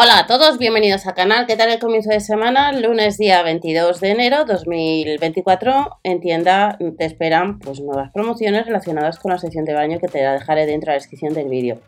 [0.00, 1.44] Hola a todos, bienvenidos al canal.
[1.48, 2.70] ¿Qué tal el comienzo de semana?
[2.70, 5.98] Lunes día 22 de enero 2024.
[6.04, 10.18] En tienda te esperan pues, nuevas promociones relacionadas con la sección de baño que te
[10.18, 11.80] dejaré dentro de la descripción del vídeo.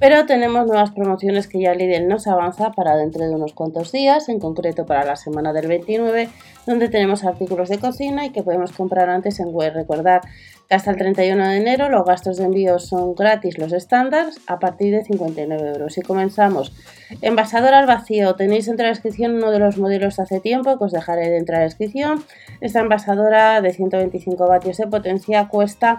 [0.00, 4.28] Pero tenemos nuevas promociones que ya Lidl nos avanza para dentro de unos cuantos días,
[4.28, 6.28] en concreto para la semana del 29,
[6.66, 9.74] donde tenemos artículos de cocina y que podemos comprar antes en web.
[9.74, 10.20] Recordar
[10.68, 14.60] que hasta el 31 de enero los gastos de envío son gratis, los estándares, a
[14.60, 15.98] partir de 59 euros.
[15.98, 16.72] Y comenzamos.
[17.22, 18.36] Envasador al vacío.
[18.36, 21.28] Tenéis dentro de la descripción uno de los modelos de hace tiempo que os dejaré
[21.30, 22.22] dentro de la descripción.
[22.60, 25.98] Esta envasadora de 125 vatios de potencia cuesta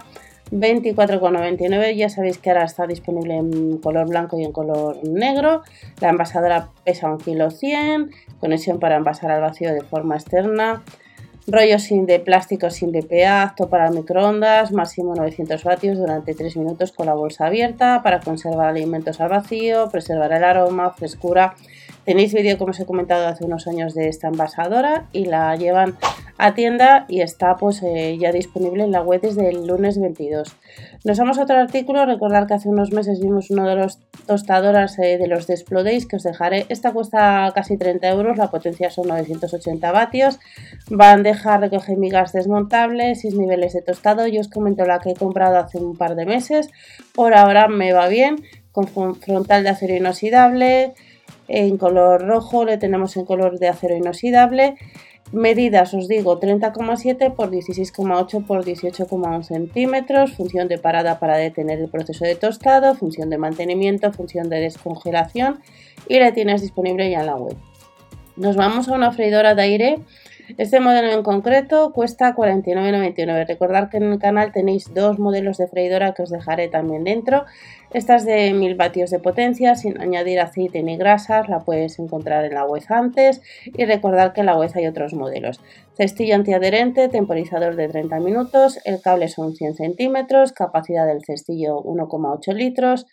[0.52, 1.96] 24,99.
[1.96, 5.62] Ya sabéis que ahora está disponible en color blanco y en color negro.
[6.02, 10.84] La envasadora pesa 1 kg 100, conexión para envasar al vacío de forma externa,
[11.48, 16.92] rollo sin de plástico sin BPA, apto para microondas, máximo 900 vatios durante 3 minutos
[16.92, 21.56] con la bolsa abierta para conservar alimentos al vacío, preservar el aroma, frescura.
[22.10, 25.96] Tenéis vídeo como os he comentado hace unos años de esta envasadora y la llevan
[26.40, 30.56] a tienda y está pues eh, ya disponible en la web desde el lunes 22.
[31.04, 34.98] Nos vamos a otro artículo, recordar que hace unos meses vimos uno de los tostadoras
[34.98, 36.66] eh, de los de Explodays que os dejaré.
[36.70, 40.40] Esta cuesta casi 30 euros, la potencia son 980 vatios,
[40.90, 44.26] bandeja recoge migas desmontable, 6 niveles de tostado.
[44.26, 46.72] Yo os comento la que he comprado hace un par de meses,
[47.14, 48.38] por ahora me va bien,
[48.72, 50.96] con frontal de acero inoxidable,
[51.50, 54.76] en color rojo le tenemos en color de acero inoxidable
[55.32, 61.88] Medidas, os digo, 30,7 por 16,8 por 18,1 centímetros, función de parada para detener el
[61.88, 65.60] proceso de tostado, función de mantenimiento, función de descongelación
[66.08, 67.56] y la tienes disponible ya en la web.
[68.38, 70.00] Nos vamos a una freidora de aire
[70.58, 73.48] este modelo en concreto cuesta 49,99.
[73.48, 77.46] Recordad que en el canal tenéis dos modelos de freidora que os dejaré también dentro.
[77.92, 81.50] Esta es de 1000 vatios de potencia sin añadir aceite ni grasas.
[81.50, 83.42] La puedes encontrar en la web antes.
[83.66, 85.62] Y recordad que en la web hay otros modelos.
[85.96, 88.80] Cestillo antiadherente, temporizador de 30 minutos.
[88.86, 90.52] El cable son 100 centímetros.
[90.52, 93.06] Capacidad del cestillo 1,8 litros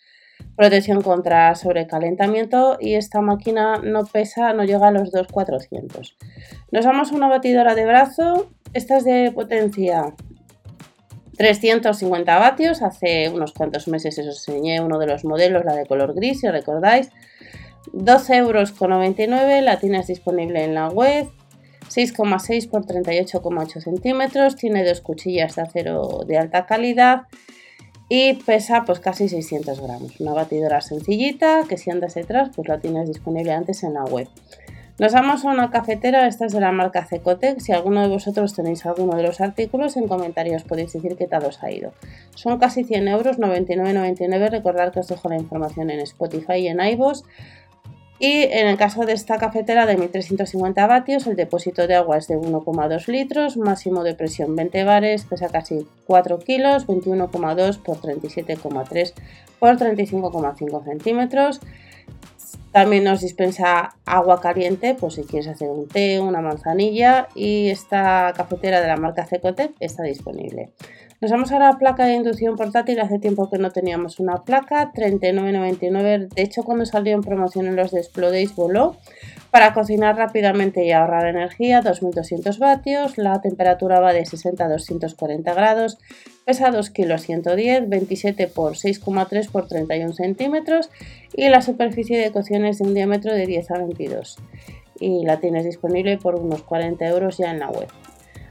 [0.55, 6.17] protección contra sobrecalentamiento y esta máquina no pesa, no llega a los 2,400.
[6.71, 10.13] Nos vamos a una batidora de brazo, esta es de potencia
[11.37, 16.15] 350 vatios, hace unos cuantos meses os enseñé uno de los modelos, la de color
[16.15, 17.11] gris, si recordáis,
[17.93, 21.27] 12,99 euros, la tienes disponible en la web,
[21.89, 27.21] 6,6 x 38,8 centímetros, tiene dos cuchillas de acero de alta calidad
[28.09, 30.19] y pesa pues casi 600 gramos.
[30.19, 34.27] Una batidora sencillita que si andas detrás pues la tienes disponible antes en la web.
[34.99, 37.59] Nos vamos a una cafetera, esta es de la marca Cecotec.
[37.59, 41.45] Si alguno de vosotros tenéis alguno de los artículos, en comentarios podéis decir qué tal
[41.45, 41.93] os ha ido.
[42.33, 44.49] Son casi 100 euros, 99,99.
[44.49, 47.21] Recordad que os dejo la información en Spotify y en iVoox.
[48.19, 52.27] Y en el caso de esta cafetera de 1350 vatios, el depósito de agua es
[52.27, 59.13] de 1,2 litros, máximo de presión 20 bares, pesa casi 4 kilos, 21,2 por 37,3
[59.59, 61.61] por 35,5 centímetros.
[62.71, 68.33] También nos dispensa agua caliente, pues si quieres hacer un té, una manzanilla y esta
[68.35, 70.71] cafetera de la marca Cecotec está disponible.
[71.19, 72.99] Nos vamos a la placa de inducción portátil.
[72.99, 76.27] Hace tiempo que no teníamos una placa, 39,99.
[76.31, 78.97] De hecho, cuando salió en promoción en los de Explodays voló.
[79.49, 83.17] Para cocinar rápidamente y ahorrar energía, 2200 vatios.
[83.17, 85.97] La temperatura va de 60 a 240 grados.
[86.45, 90.91] Pesa 2 kilos 110, 27 por 6,3 por 31 centímetros.
[91.33, 94.37] Y la superficie de cocción es de un diámetro de 10 a 22.
[94.99, 97.87] Y la tienes disponible por unos 40 euros ya en la web.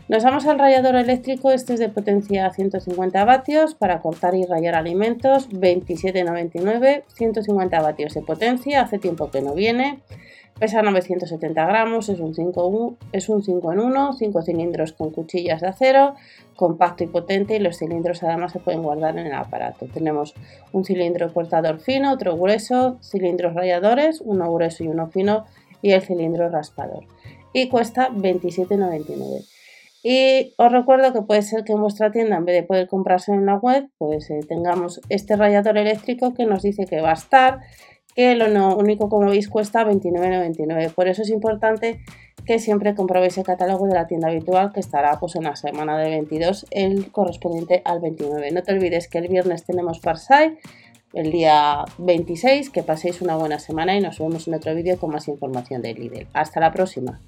[0.08, 4.76] Nos vamos al rallador eléctrico, este es de potencia 150 vatios para cortar y rallar
[4.76, 9.98] alimentos, 27,99, 150 vatios de potencia, hace tiempo que no viene,
[10.60, 15.60] pesa 970 gramos, es un 5, es un 5 en 1, 5 cilindros con cuchillas
[15.60, 16.14] de acero,
[16.54, 19.86] compacto y potente y los cilindros además se pueden guardar en el aparato.
[19.92, 20.34] Tenemos
[20.70, 25.46] un cilindro cortador fino, otro grueso, cilindros ralladores, uno grueso y uno fino
[25.82, 27.06] y el cilindro raspador.
[27.52, 29.55] Y cuesta 27,99.
[30.08, 33.32] Y os recuerdo que puede ser que en vuestra tienda, en vez de poder comprarse
[33.32, 37.14] en la web, pues eh, tengamos este radiador eléctrico que nos dice que va a
[37.14, 37.58] estar,
[38.14, 40.94] que lo único como veis cuesta 29,99.
[40.94, 41.98] Por eso es importante
[42.44, 45.98] que siempre comprobéis el catálogo de la tienda habitual que estará pues en la semana
[45.98, 48.52] de 22, el correspondiente al 29.
[48.52, 50.56] No te olvides que el viernes tenemos Parsai,
[51.14, 55.10] el día 26, que paséis una buena semana y nos vemos en otro vídeo con
[55.10, 56.28] más información de Lidl.
[56.32, 57.20] Hasta la próxima.